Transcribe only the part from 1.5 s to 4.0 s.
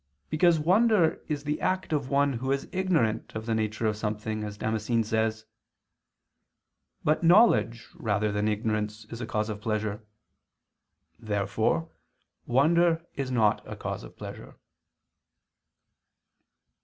act of one who is ignorant of the nature of